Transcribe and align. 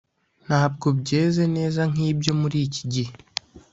Ntabwo 0.45 0.87
byeze 0.99 1.43
neza 1.55 1.81
nk’ibyo 1.91 2.31
muri 2.41 2.57
iki 2.67 2.83
gihe 2.93 3.13